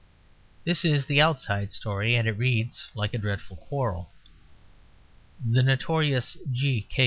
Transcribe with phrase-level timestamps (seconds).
[0.63, 4.09] This is the outside story; and it reads like a dreadful quarrel.
[5.47, 6.87] The notorious G.